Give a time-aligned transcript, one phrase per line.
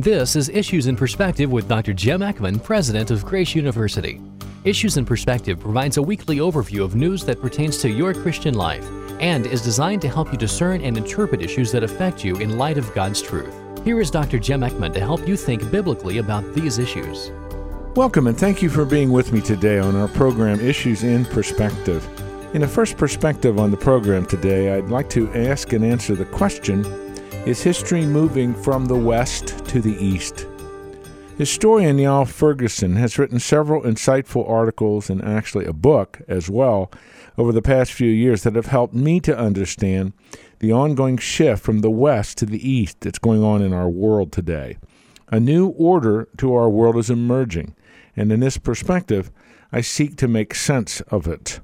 [0.00, 1.92] This is Issues in Perspective with Dr.
[1.92, 4.20] Jim Eckman, President of Grace University.
[4.62, 8.88] Issues in Perspective provides a weekly overview of news that pertains to your Christian life
[9.18, 12.78] and is designed to help you discern and interpret issues that affect you in light
[12.78, 13.52] of God's truth.
[13.84, 14.38] Here is Dr.
[14.38, 17.32] Jim Eckman to help you think biblically about these issues.
[17.96, 22.08] Welcome and thank you for being with me today on our program Issues in Perspective.
[22.54, 26.24] In the first perspective on the program today, I'd like to ask and answer the
[26.24, 26.84] question
[27.46, 30.46] Is history moving from the West to the East?
[31.38, 36.90] Historian Niall Ferguson has written several insightful articles and actually a book as well
[37.36, 40.12] over the past few years that have helped me to understand
[40.58, 44.32] the ongoing shift from the West to the East that's going on in our world
[44.32, 44.76] today.
[45.28, 47.74] A new order to our world is emerging,
[48.16, 49.30] and in this perspective,
[49.70, 51.60] I seek to make sense of it.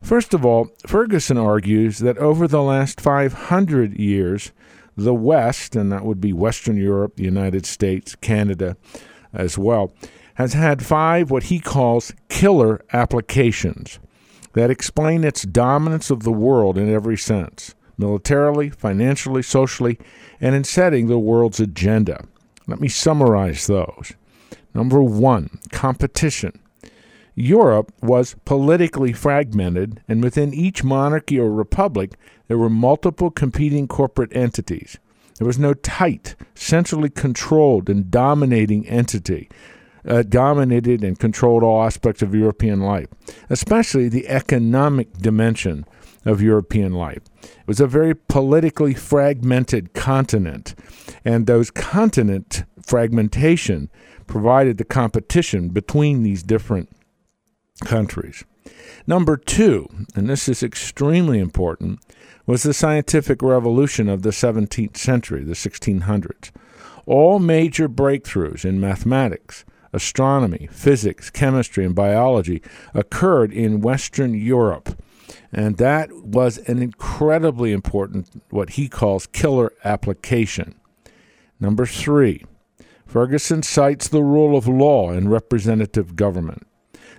[0.00, 4.52] First of all, Ferguson argues that over the last 500 years,
[4.96, 8.76] the West, and that would be Western Europe, the United States, Canada
[9.32, 9.92] as well,
[10.34, 13.98] has had five what he calls killer applications
[14.52, 19.98] that explain its dominance of the world in every sense militarily, financially, socially,
[20.40, 22.24] and in setting the world's agenda.
[22.66, 24.14] Let me summarize those.
[24.74, 26.58] Number one, competition.
[27.36, 32.14] Europe was politically fragmented, and within each monarchy or republic,
[32.48, 34.98] there were multiple competing corporate entities.
[35.38, 39.48] There was no tight, centrally controlled, and dominating entity.
[40.06, 43.06] Uh, dominated and controlled all aspects of European life,
[43.48, 45.86] especially the economic dimension
[46.26, 47.22] of European life.
[47.42, 50.74] It was a very politically fragmented continent,
[51.24, 53.90] and those continent fragmentation
[54.26, 56.90] provided the competition between these different
[57.84, 58.44] countries.
[59.06, 62.00] Number two, and this is extremely important,
[62.46, 66.50] was the scientific revolution of the 17th century, the 1600s.
[67.06, 75.00] All major breakthroughs in mathematics, astronomy, physics, chemistry, and biology occurred in Western Europe.
[75.52, 80.74] And that was an incredibly important, what he calls killer application.
[81.60, 82.44] Number three,
[83.06, 86.66] Ferguson cites the rule of law in representative government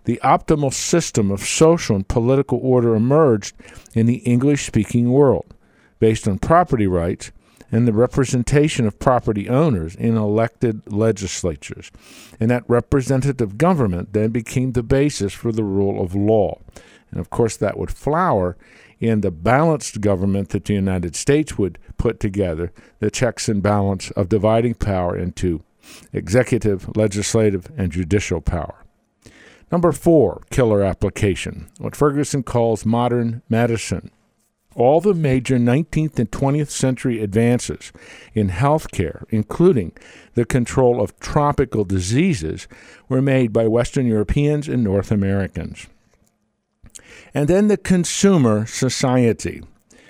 [0.05, 3.55] the optimal system of social and political order emerged
[3.93, 5.53] in the English speaking world,
[5.99, 7.31] based on property rights
[7.71, 11.91] and the representation of property owners in elected legislatures.
[12.39, 16.59] And that representative government then became the basis for the rule of law.
[17.11, 18.55] And of course, that would flower
[18.99, 24.11] in the balanced government that the United States would put together, the checks and balance
[24.11, 25.63] of dividing power into
[26.13, 28.84] executive, legislative, and judicial power.
[29.71, 34.11] Number four, killer application, what Ferguson calls modern medicine.
[34.75, 37.93] All the major 19th and 20th century advances
[38.33, 39.93] in healthcare, including
[40.33, 42.67] the control of tropical diseases,
[43.07, 45.87] were made by Western Europeans and North Americans.
[47.33, 49.63] And then the consumer society.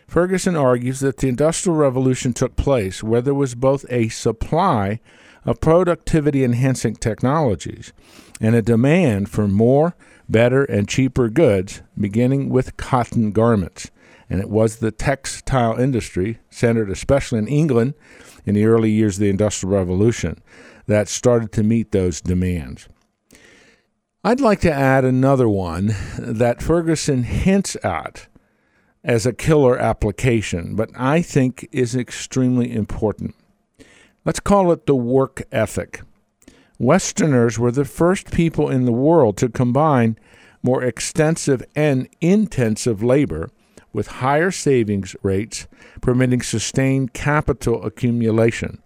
[0.07, 4.99] Ferguson argues that the Industrial Revolution took place where there was both a supply
[5.45, 7.93] of productivity enhancing technologies
[8.41, 9.95] and a demand for more,
[10.27, 13.91] better, and cheaper goods, beginning with cotton garments.
[14.29, 17.93] And it was the textile industry, centered especially in England
[18.45, 20.41] in the early years of the Industrial Revolution,
[20.87, 22.87] that started to meet those demands.
[24.23, 28.27] I'd like to add another one that Ferguson hints at
[29.03, 33.35] as a killer application, but I think is extremely important.
[34.25, 36.01] Let's call it the work ethic.
[36.79, 40.17] Westerners were the first people in the world to combine
[40.63, 43.51] more extensive and intensive labor
[43.93, 45.67] with higher savings rates,
[46.01, 48.81] permitting sustained capital accumulation.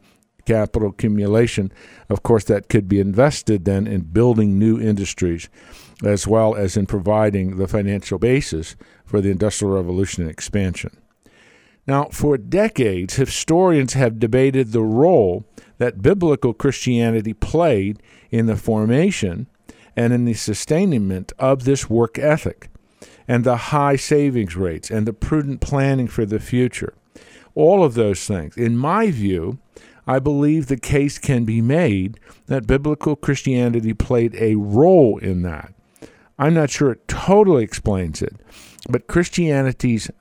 [0.45, 1.71] Capital accumulation,
[2.09, 5.47] of course, that could be invested then in building new industries
[6.03, 10.97] as well as in providing the financial basis for the Industrial Revolution and expansion.
[11.89, 15.43] Now, for decades, historians have debated the role
[15.79, 17.99] that biblical Christianity played
[18.29, 19.47] in the formation
[19.95, 22.69] and in the sustainment of this work ethic
[23.27, 26.93] and the high savings rates and the prudent planning for the future.
[27.55, 28.55] All of those things.
[28.55, 29.57] In my view,
[30.05, 35.73] I believe the case can be made that biblical Christianity played a role in that.
[36.37, 38.35] I'm not sure it totally explains it,
[38.87, 40.11] but Christianity's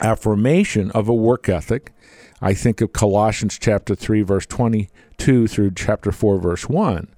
[0.00, 1.92] affirmation of a work ethic
[2.40, 7.08] I think of Colossians chapter 3 verse 22 through chapter 4 verse 1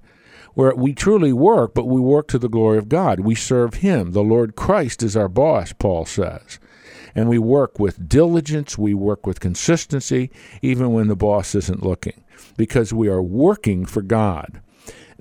[0.53, 3.21] where we truly work but we work to the glory of God.
[3.21, 4.11] We serve him.
[4.11, 6.59] The Lord Christ is our boss, Paul says.
[7.15, 10.29] And we work with diligence, we work with consistency,
[10.61, 12.23] even when the boss isn't looking,
[12.55, 14.61] because we are working for God.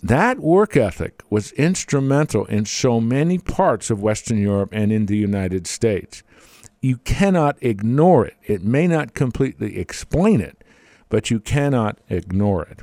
[0.02, 5.16] That work ethic was instrumental in so many parts of Western Europe and in the
[5.16, 6.22] United States.
[6.80, 8.36] You cannot ignore it.
[8.46, 10.62] It may not completely explain it,
[11.08, 12.80] but you cannot ignore it.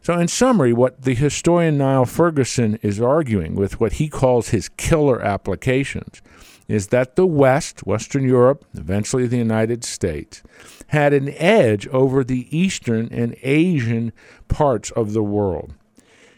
[0.00, 4.68] So, in summary, what the historian Niall Ferguson is arguing with what he calls his
[4.68, 6.22] killer applications
[6.68, 10.42] is that the West, Western Europe, eventually the United States,
[10.88, 14.12] had an edge over the Eastern and Asian
[14.48, 15.74] parts of the world.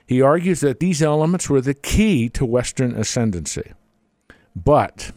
[0.06, 3.72] He argues that these elements were the key to Western ascendancy.
[4.56, 5.12] But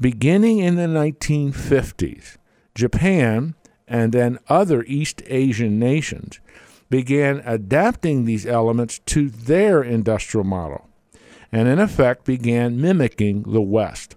[0.00, 2.36] beginning in the 1950s,
[2.74, 3.54] Japan
[3.86, 6.40] and then other East Asian nations
[6.88, 10.88] began adapting these elements to their industrial model
[11.50, 14.16] and, in effect, began mimicking the West.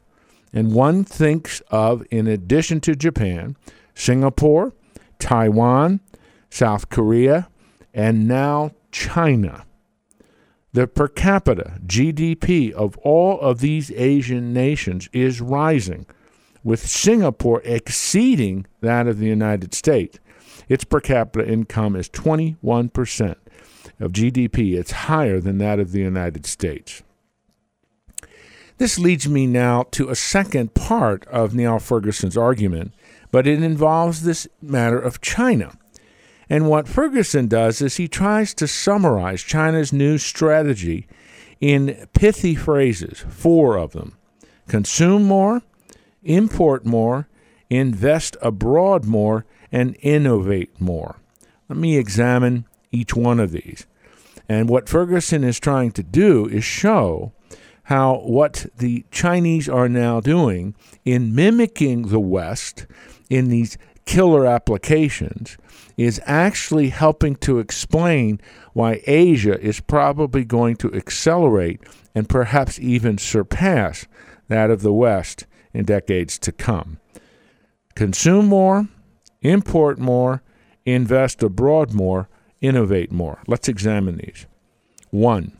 [0.54, 3.58] And one thinks of, in addition to Japan,
[3.94, 4.74] Singapore,
[5.20, 6.00] Taiwan,
[6.50, 7.50] South Korea,
[7.94, 9.65] and now China
[10.76, 16.06] the per capita GDP of all of these Asian nations is rising,
[16.66, 20.20] with Singapore exceeding that of the United States.
[20.68, 23.36] Its per capita income is 21%
[24.02, 24.78] of GDP.
[24.78, 27.04] It's higher than that of the United States.
[28.78, 32.94] This leads me now to a second part of Niall Ferguson's argument,
[33.32, 35.78] but it involves this matter of China.
[36.50, 41.08] And what Ferguson does is he tries to summarize China's new strategy
[41.60, 44.18] in pithy phrases, four of them
[44.68, 45.62] consume more,
[46.24, 47.28] import more,
[47.70, 51.18] invest abroad more, and innovate more.
[51.70, 53.86] Let me examine each one of these.
[54.48, 57.34] And what Ferguson is trying to do is show
[57.84, 62.86] how what the Chinese are now doing in mimicking the West
[63.30, 65.58] in these killer applications
[65.98, 68.40] is actually helping to explain
[68.74, 71.80] why Asia is probably going to accelerate
[72.14, 74.06] and perhaps even surpass
[74.48, 77.00] that of the West in decades to come.
[77.96, 78.88] Consume more,
[79.42, 80.42] import more,
[80.86, 82.28] invest abroad more,
[82.62, 83.42] innovate more.
[83.48, 84.46] Let's examine these.
[85.12, 85.54] One,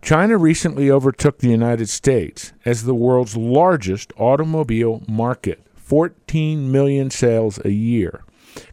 [0.00, 7.58] China recently overtook the United States as the world's largest automobile market, 14 million sales
[7.64, 8.22] a year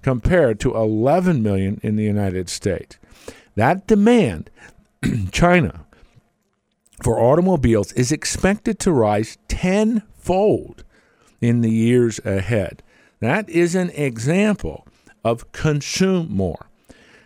[0.01, 2.97] compared to 11 million in the United States.
[3.55, 4.49] That demand,
[5.31, 5.85] China,
[7.03, 10.83] for automobiles is expected to rise tenfold
[11.41, 12.81] in the years ahead.
[13.19, 14.87] That is an example
[15.23, 16.67] of consume more.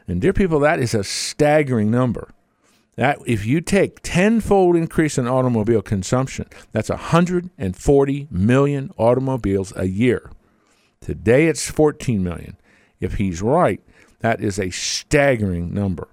[0.08, 2.32] And dear people, that is a staggering number.
[2.96, 10.32] That if you take tenfold increase in automobile consumption, that's 140 million automobiles a year.
[11.02, 12.56] Today it's 14 million.
[13.00, 13.82] If he's right,
[14.20, 16.08] that is a staggering number.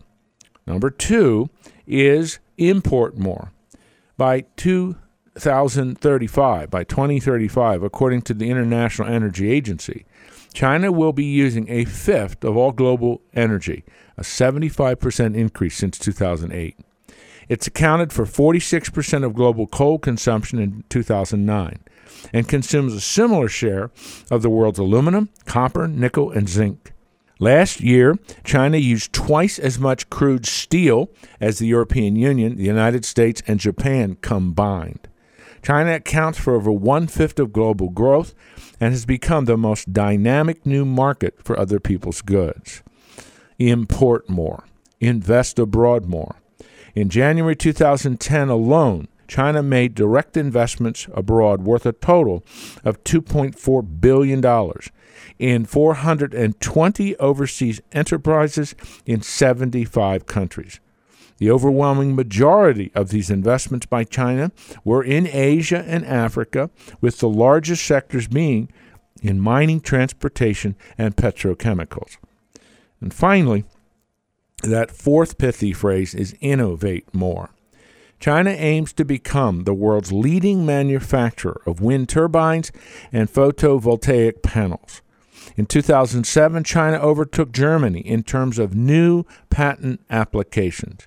[0.66, 1.50] Number two
[1.86, 3.52] is import more.
[4.16, 10.06] By 2035, by 2035, according to the International Energy Agency,
[10.54, 13.84] China will be using a fifth of all global energy,
[14.16, 16.78] a 75% increase since 2008.
[17.48, 21.80] It's accounted for 46% of global coal consumption in 2009
[22.32, 23.90] and consumes a similar share
[24.30, 26.92] of the world's aluminum, copper, nickel, and zinc.
[27.38, 33.04] Last year, China used twice as much crude steel as the European Union, the United
[33.04, 35.06] States, and Japan combined.
[35.62, 38.34] China accounts for over one fifth of global growth
[38.80, 42.82] and has become the most dynamic new market for other people's goods.
[43.58, 44.64] Import more,
[45.00, 46.36] invest abroad more.
[46.94, 52.44] In January 2010 alone, China made direct investments abroad worth a total
[52.84, 54.72] of $2.4 billion
[55.38, 60.80] in 420 overseas enterprises in 75 countries.
[61.38, 64.52] The overwhelming majority of these investments by China
[64.84, 68.70] were in Asia and Africa, with the largest sectors being
[69.22, 72.16] in mining, transportation, and petrochemicals.
[73.00, 73.64] And finally,
[74.62, 77.50] that fourth pithy phrase is innovate more.
[78.18, 82.72] China aims to become the world's leading manufacturer of wind turbines
[83.12, 85.02] and photovoltaic panels.
[85.56, 91.06] In 2007, China overtook Germany in terms of new patent applications.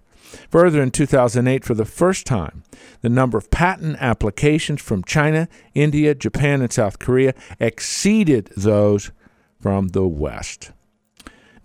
[0.50, 2.64] Further, in 2008, for the first time,
[3.02, 9.12] the number of patent applications from China, India, Japan, and South Korea exceeded those
[9.60, 10.72] from the West.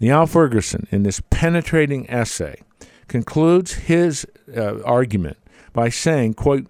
[0.01, 2.61] Niall Ferguson, in this penetrating essay,
[3.09, 5.39] concludes his uh, argument
[5.73, 6.67] by saying, quote,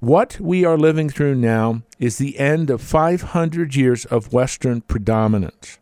[0.00, 5.78] What we are living through now is the end of 500 years of Western predominance.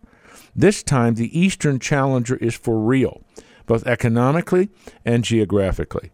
[0.55, 3.23] This time, the Eastern challenger is for real,
[3.67, 4.69] both economically
[5.05, 6.13] and geographically.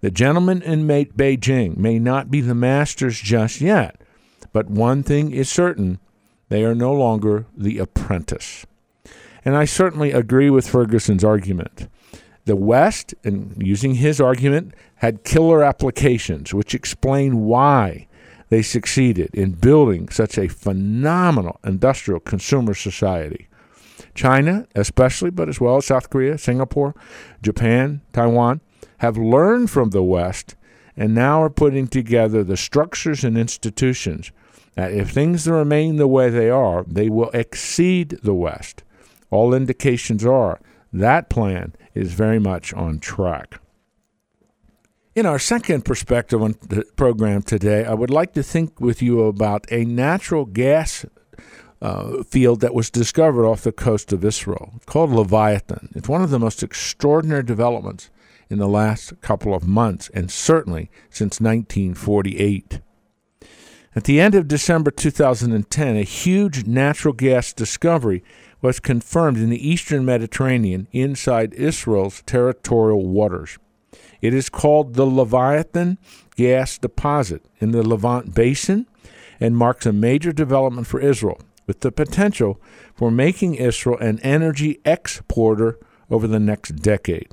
[0.00, 4.00] The gentlemen in Beijing may not be the masters just yet,
[4.52, 5.98] but one thing is certain
[6.48, 8.64] they are no longer the apprentice.
[9.44, 11.88] And I certainly agree with Ferguson's argument.
[12.48, 18.08] The West, and using his argument, had killer applications which explain why
[18.48, 23.48] they succeeded in building such a phenomenal industrial consumer society.
[24.14, 26.94] China, especially, but as well as South Korea, Singapore,
[27.42, 28.62] Japan, Taiwan,
[28.98, 30.56] have learned from the West
[30.96, 34.32] and now are putting together the structures and institutions
[34.74, 38.84] that, if things remain the way they are, they will exceed the West.
[39.30, 40.58] All indications are
[40.92, 43.60] that plan is very much on track.
[45.14, 49.22] In our second perspective on the program today, I would like to think with you
[49.22, 51.04] about a natural gas
[51.82, 55.90] uh, field that was discovered off the coast of Israel called Leviathan.
[55.94, 58.10] It's one of the most extraordinary developments
[58.50, 62.80] in the last couple of months, and certainly since 1948.
[63.94, 68.22] At the end of December 2010, a huge natural gas discovery
[68.60, 73.58] was confirmed in the eastern Mediterranean inside Israel's territorial waters.
[74.20, 75.98] It is called the Leviathan
[76.36, 78.86] Gas Deposit in the Levant Basin
[79.40, 82.60] and marks a major development for Israel, with the potential
[82.94, 85.78] for making Israel an energy exporter
[86.10, 87.28] over the next decade.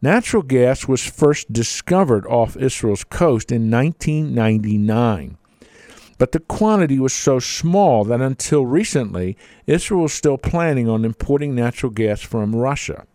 [0.00, 5.36] Natural gas was first discovered off Israel's coast in 1999.
[6.18, 11.54] But the quantity was so small that until recently, Israel was still planning on importing
[11.54, 13.06] natural gas from Russia.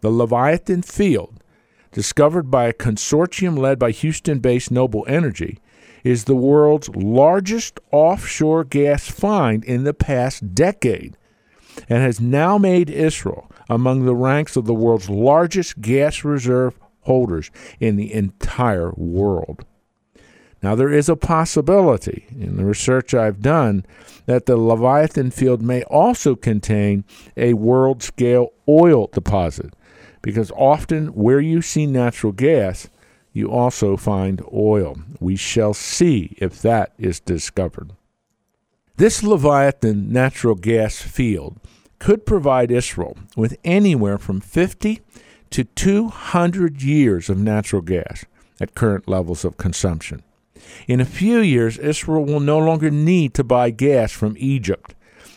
[0.00, 1.42] The Leviathan field,
[1.92, 5.58] discovered by a consortium led by Houston based Noble Energy,
[6.02, 11.16] is the world's largest offshore gas find in the past decade
[11.88, 17.50] and has now made Israel among the ranks of the world's largest gas reserve holders
[17.78, 19.64] in the entire world.
[20.62, 23.86] Now, there is a possibility in the research I've done
[24.26, 27.04] that the Leviathan field may also contain
[27.36, 29.74] a world scale oil deposit,
[30.22, 32.88] because often where you see natural gas,
[33.32, 34.98] you also find oil.
[35.18, 37.92] We shall see if that is discovered.
[38.96, 41.58] This Leviathan natural gas field
[41.98, 45.00] could provide Israel with anywhere from 50
[45.50, 48.26] to 200 years of natural gas
[48.60, 50.22] at current levels of consumption.
[50.86, 54.94] In a few years, Israel will no longer need to buy gas from Egypt,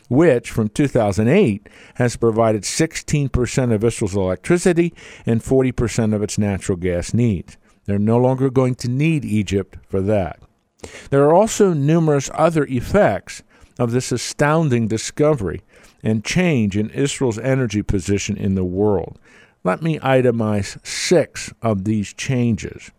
[0.09, 4.93] which from 2008 has provided 16% of Israel's electricity
[5.25, 7.57] and 40% of its natural gas needs.
[7.85, 10.39] They're no longer going to need Egypt for that.
[11.09, 13.43] There are also numerous other effects
[13.79, 15.61] of this astounding discovery
[16.03, 19.17] and change in Israel's energy position in the world.
[19.63, 22.91] Let me itemize six of these changes.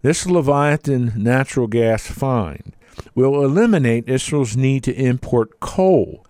[0.00, 2.74] This Leviathan natural gas find
[3.14, 6.24] will eliminate Israel's need to import coal,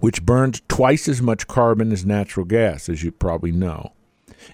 [0.00, 3.92] which burns twice as much carbon as natural gas, as you probably know.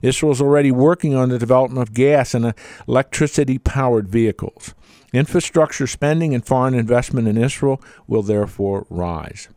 [0.02, 2.54] Israel is already working on the development of gas and
[2.88, 4.74] electricity powered vehicles.
[5.12, 9.48] Infrastructure spending and foreign investment in Israel will therefore rise.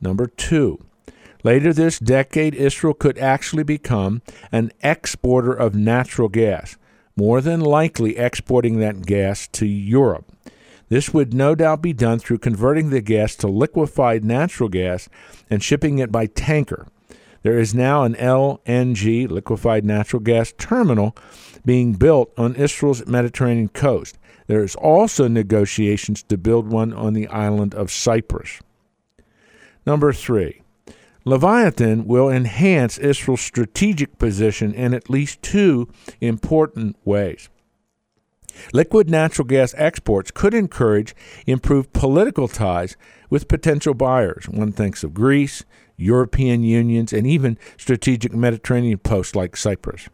[0.00, 0.84] Number two,
[1.42, 6.76] later this decade, Israel could actually become an exporter of natural gas,
[7.16, 10.32] more than likely exporting that gas to Europe.
[10.88, 15.08] This would no doubt be done through converting the gas to liquefied natural gas
[15.48, 16.86] and shipping it by tanker.
[17.42, 21.16] There is now an LNG, liquefied natural gas terminal,
[21.64, 24.18] being built on Israel's Mediterranean coast.
[24.46, 28.60] There is also negotiations to build one on the island of Cyprus.
[29.86, 30.61] Number three,
[31.24, 35.88] Leviathan will enhance Israel's strategic position in at least two
[36.20, 37.48] important ways.
[38.72, 41.14] Liquid natural gas exports could encourage
[41.46, 42.96] improved political ties
[43.30, 44.48] with potential buyers.
[44.48, 45.64] One thinks of Greece,
[45.96, 50.08] European unions, and even strategic Mediterranean posts like Cyprus.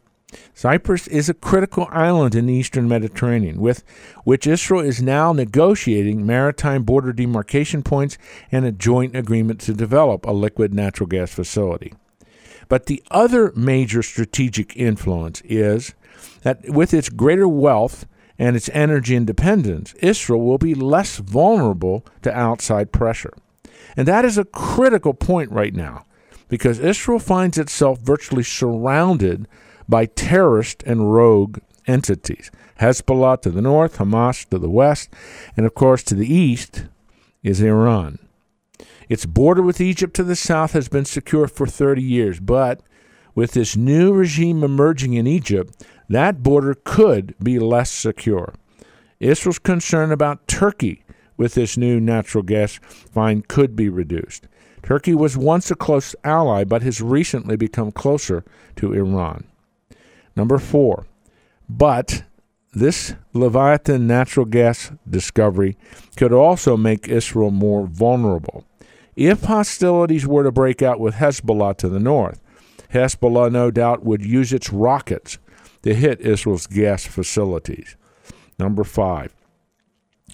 [0.53, 3.83] Cyprus is a critical island in the eastern Mediterranean, with
[4.25, 8.19] which Israel is now negotiating maritime border demarcation points
[8.53, 11.95] and a joint agreement to develop a liquid natural gas facility.
[12.69, 15.95] But the other major strategic influence is
[16.43, 18.05] that with its greater wealth
[18.39, 23.33] and its energy independence, Israel will be less vulnerable to outside pressure.
[23.97, 26.05] And that is a critical point right now
[26.49, 29.49] because Israel finds itself virtually surrounded
[29.89, 35.11] by terrorist and rogue entities Hezbollah to the north, Hamas to the west,
[35.57, 36.85] and of course to the east
[37.43, 38.19] is Iran.
[39.09, 42.83] Its border with Egypt to the south has been secure for 30 years, but
[43.35, 48.55] with this new regime emerging in Egypt, that border could be less secure.
[49.21, 51.05] Israel's concern about Turkey
[51.37, 52.79] with this new natural gas
[53.13, 54.47] find could be reduced.
[54.83, 58.45] Turkey was once a close ally, but has recently become closer
[58.77, 59.45] to Iran.
[60.39, 61.05] Number four,
[61.69, 62.23] but
[62.73, 65.77] this Leviathan natural gas discovery
[66.17, 68.65] could also make Israel more vulnerable.
[69.17, 72.41] If hostilities were to break out with Hezbollah to the north,
[72.95, 75.39] Hezbollah no doubt would use its rockets
[75.83, 77.97] to hit Israel's gas facilities.
[78.61, 79.35] Number five,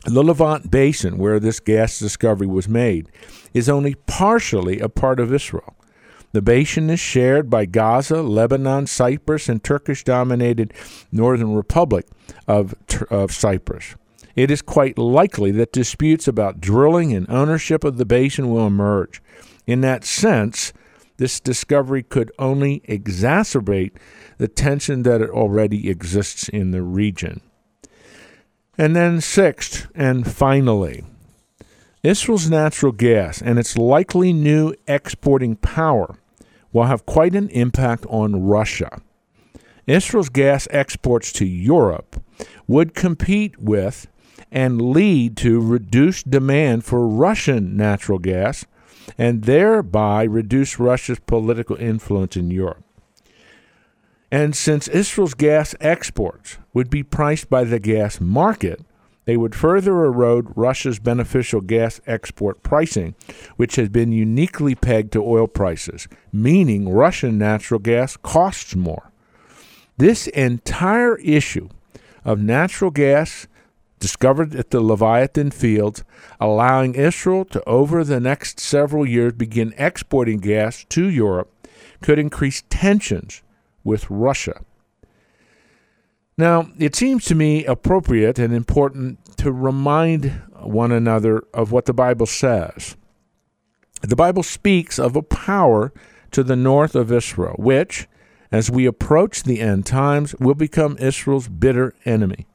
[0.04, 3.08] the Levant Basin, where this gas discovery was made,
[3.54, 5.74] is only partially a part of Israel.
[6.34, 10.74] The basin is shared by Gaza, Lebanon, Cyprus, and Turkish dominated
[11.12, 12.08] Northern Republic
[12.48, 12.74] of,
[13.08, 13.94] of Cyprus.
[14.34, 19.22] It is quite likely that disputes about drilling and ownership of the basin will emerge.
[19.64, 20.72] In that sense,
[21.18, 23.92] this discovery could only exacerbate
[24.38, 27.42] the tension that already exists in the region.
[28.76, 31.04] And then, sixth and finally,
[32.02, 36.16] Israel's natural gas and its likely new exporting power
[36.74, 39.00] will have quite an impact on Russia.
[39.86, 42.22] Israel's gas exports to Europe
[42.66, 44.08] would compete with
[44.50, 48.66] and lead to reduced demand for Russian natural gas
[49.16, 52.82] and thereby reduce Russia's political influence in Europe.
[54.32, 58.80] And since Israel's gas exports would be priced by the gas market,
[59.24, 63.14] they would further erode Russia's beneficial gas export pricing,
[63.56, 69.10] which has been uniquely pegged to oil prices, meaning Russian natural gas costs more.
[69.96, 71.68] This entire issue
[72.24, 73.46] of natural gas
[73.98, 76.04] discovered at the Leviathan fields,
[76.38, 81.50] allowing Israel to, over the next several years, begin exporting gas to Europe,
[82.02, 83.42] could increase tensions
[83.82, 84.60] with Russia.
[86.36, 91.92] Now, it seems to me appropriate and important to remind one another of what the
[91.92, 92.96] Bible says.
[94.00, 95.92] The Bible speaks of a power
[96.30, 98.08] to the north of Israel, which,
[98.50, 102.46] as we approach the end times, will become Israel's bitter enemy.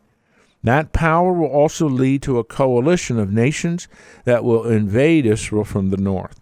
[0.64, 3.88] That power will also lead to a coalition of nations
[4.26, 6.40] that will invade Israel from the north.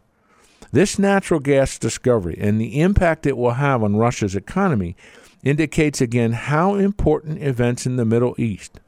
[0.71, 4.95] This natural gas discovery and the impact it will have on Russia's economy
[5.43, 8.79] indicates again how important events in the Middle East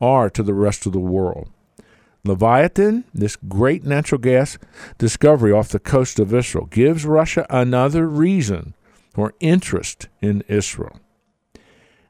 [0.00, 1.48] are to the rest of the world.
[2.24, 4.58] Leviathan, this great natural gas
[4.98, 8.74] discovery off the coast of Israel, gives Russia another reason
[9.14, 11.00] for interest in Israel.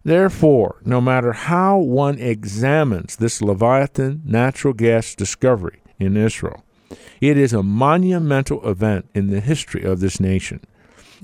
[0.04, 6.64] Therefore, no matter how one examines this Leviathan natural gas discovery in Israel,
[7.20, 10.60] it is a monumental event in the history of this nation.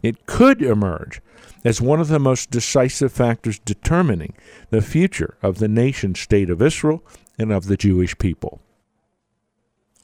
[0.03, 1.21] It could emerge
[1.65, 4.35] as one of the most decisive factors determining
[4.71, 7.05] the future of the nation state of Israel
[7.39, 8.61] and of the Jewish people.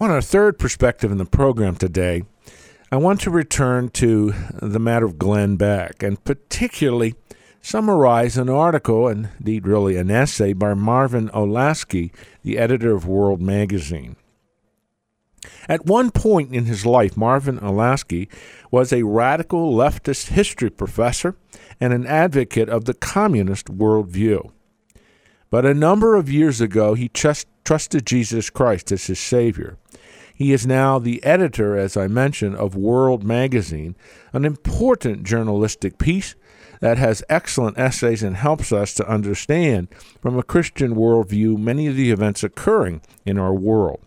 [0.01, 2.23] On our third perspective in the program today,
[2.91, 7.15] I want to return to the matter of Glenn Beck and particularly
[7.61, 14.17] summarize an article, indeed really an essay, by Marvin Olasky, the editor of World Magazine.
[15.69, 18.29] At one point in his life, Marvin Olasky
[18.71, 21.37] was a radical leftist history professor
[21.81, 24.51] and an advocate of the communist worldview.
[25.51, 29.79] But a number of years ago, he trusted Jesus Christ as his Savior.
[30.35, 33.97] He is now the editor, as I mentioned, of World Magazine,
[34.33, 36.37] an important journalistic piece
[36.81, 39.89] that has excellent essays and helps us to understand,
[40.21, 44.01] from a Christian worldview, many of the events occurring in our world.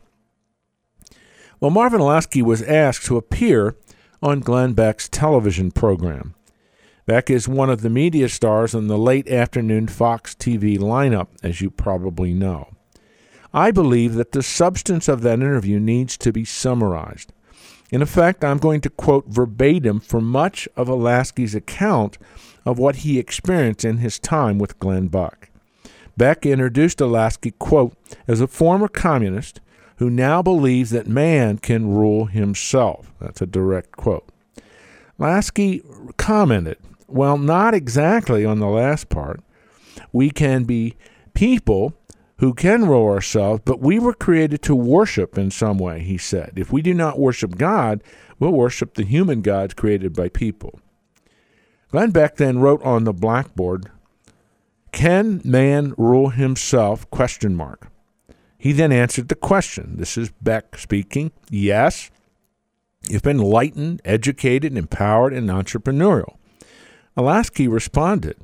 [1.60, 3.76] Well, Marvin Olasky was asked to appear
[4.22, 6.36] on Glenn Beck's television program.
[7.06, 11.60] Beck is one of the media stars on the late afternoon Fox TV lineup, as
[11.60, 12.70] you probably know.
[13.54, 17.34] I believe that the substance of that interview needs to be summarized.
[17.90, 22.18] In effect, I'm going to quote verbatim from much of Olasky's account
[22.66, 25.52] of what he experienced in his time with Glenn Beck.
[26.16, 27.94] Beck introduced Olasky, quote,
[28.28, 29.60] as a former communist
[30.02, 33.14] who now believes that man can rule himself.
[33.20, 34.28] That's a direct quote.
[35.20, 35.84] Lasky
[36.18, 39.42] commented, well, not exactly on the last part.
[40.12, 40.96] We can be
[41.36, 41.94] people
[42.38, 46.54] who can rule ourselves, but we were created to worship in some way, he said.
[46.56, 48.04] If we do not worship God,
[48.40, 50.80] we'll worship the human gods created by people.
[51.92, 53.92] Glenn Beck then wrote on the blackboard
[54.92, 57.08] Can man rule himself?
[57.12, 57.91] Question mark.
[58.62, 59.96] He then answered the question.
[59.98, 61.32] This is Beck speaking.
[61.50, 62.12] Yes,
[63.10, 66.36] you've been enlightened, educated, empowered, and entrepreneurial.
[67.18, 68.38] Olasky responded,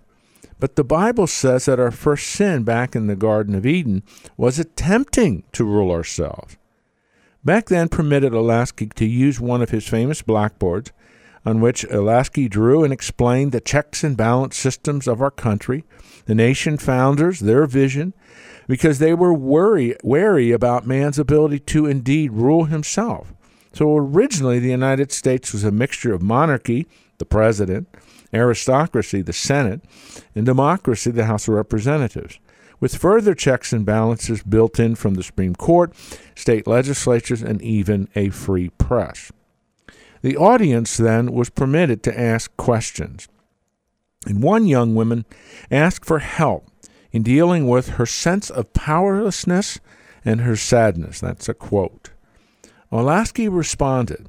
[0.60, 4.02] but the Bible says that our first sin back in the Garden of Eden
[4.38, 6.58] was attempting to rule ourselves.
[7.46, 10.92] Beck then permitted Olasky to use one of his famous blackboards
[11.48, 15.86] on which Olasky drew and explained the checks and balance systems of our country,
[16.26, 18.14] the nation founders, their vision,
[18.68, 23.34] because they were worry, wary about man's ability to indeed rule himself.
[23.72, 26.86] So originally, the United States was a mixture of monarchy,
[27.18, 27.88] the president,
[28.34, 29.80] aristocracy, the Senate,
[30.36, 32.40] and democracy, the House of Representatives,
[32.82, 35.94] with further checks and balances built in from the Supreme Court,
[36.36, 39.32] state legislatures, and even a free press.
[40.22, 43.28] The audience then was permitted to ask questions.
[44.26, 45.26] And one young woman
[45.72, 46.70] asked for help
[47.12, 49.80] in dealing with her sense of powerlessness
[50.26, 51.20] and her sadness.
[51.20, 52.12] That's a quote.
[52.92, 54.28] Olasky responded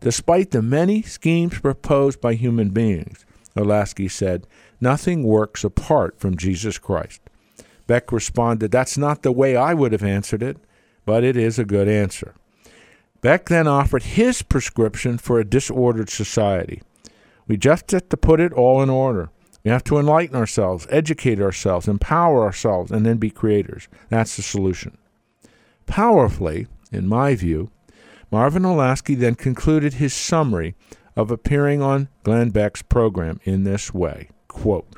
[0.00, 4.46] Despite the many schemes proposed by human beings, Olasky said,
[4.80, 7.20] nothing works apart from Jesus Christ.
[7.86, 10.56] Beck responded, That's not the way I would have answered it,
[11.04, 12.34] but it is a good answer.
[13.20, 16.82] Beck then offered his prescription for a disordered society.
[17.46, 19.30] We just have to put it all in order.
[19.64, 23.88] We have to enlighten ourselves, educate ourselves, empower ourselves, and then be creators.
[24.08, 24.96] That's the solution.
[25.86, 27.70] Powerfully, in my view,
[28.30, 30.74] Marvin Olasky then concluded his summary
[31.16, 34.96] of appearing on Glenn Beck's program in this way quote,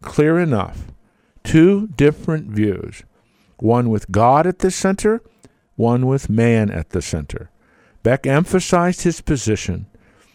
[0.00, 0.88] Clear enough,
[1.42, 3.04] two different views,
[3.58, 5.22] one with God at the center,
[5.76, 7.50] one with man at the center.
[8.02, 9.86] Beck emphasized his position.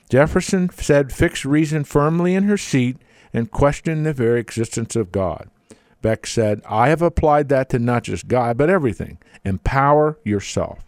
[0.10, 2.98] Jefferson said fixed reason firmly in her seat
[3.32, 5.50] and questioned the very existence of God.
[6.02, 9.20] Beck said, I have applied that to not just God, but everything.
[9.46, 10.86] Empower yourself.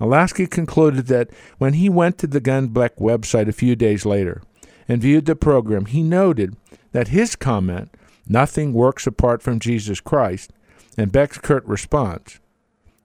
[0.00, 4.42] Olasky concluded that when he went to the Glenn Beck website a few days later
[4.88, 6.56] and viewed the program, he noted
[6.90, 7.94] that his comment,
[8.26, 10.50] nothing works apart from Jesus Christ,
[10.98, 12.40] and Beck's curt response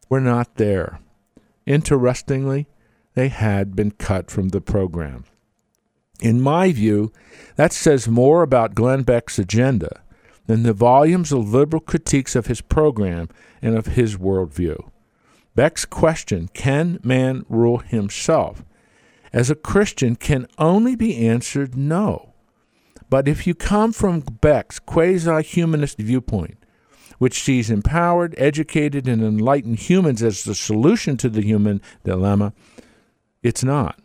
[0.10, 1.00] were not there.
[1.66, 2.68] Interestingly,
[3.14, 5.26] they had been cut from the program.
[6.22, 7.12] In my view,
[7.56, 10.02] that says more about Glenn Beck's agenda
[10.48, 13.30] than the volumes of liberal critiques of his program
[13.62, 14.90] and of his worldview.
[15.56, 18.64] Beck's question, can man rule himself,
[19.34, 22.34] as a Christian can only be answered no.
[23.10, 26.58] But if you come from Beck's quasi humanist viewpoint,
[27.18, 32.54] which sees empowered, educated, and enlightened humans as the solution to the human dilemma,
[33.44, 34.00] it's not.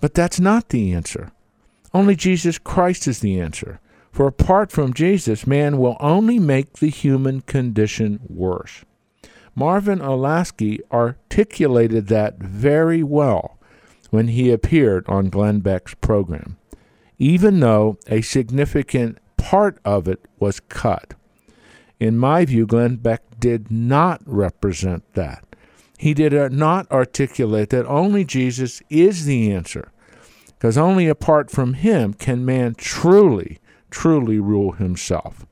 [0.00, 1.32] But that's not the answer.
[1.92, 3.80] Only Jesus Christ is the answer.
[4.12, 8.84] For apart from Jesus, man will only make the human condition worse.
[9.54, 13.58] Marvin Olasky articulated that very well
[14.10, 16.58] when he appeared on Glenn Beck's program,
[17.18, 21.14] even though a significant part of it was cut.
[21.98, 25.44] In my view, Glenn Beck did not represent that.
[25.98, 29.90] He did not articulate that only Jesus is the answer,
[30.46, 33.58] because only apart from him can man truly,
[33.90, 35.46] truly rule himself.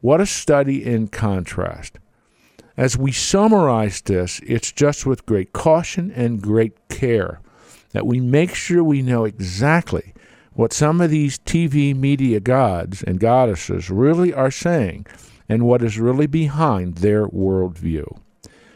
[0.00, 1.98] What a study in contrast.
[2.76, 7.40] As we summarize this, it's just with great caution and great care
[7.92, 10.14] that we make sure we know exactly
[10.52, 15.06] what some of these TV media gods and goddesses really are saying
[15.48, 18.18] and what is really behind their worldview.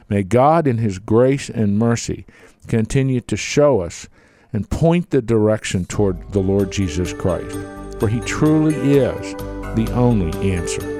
[0.09, 2.27] May God, in His grace and mercy,
[2.67, 4.09] continue to show us
[4.53, 7.57] and point the direction toward the Lord Jesus Christ,
[7.99, 9.35] for He truly is
[9.77, 11.00] the only answer.